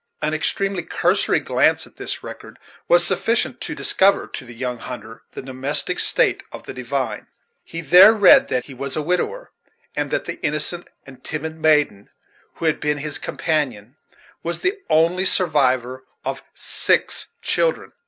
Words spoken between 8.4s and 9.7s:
that he was a widower;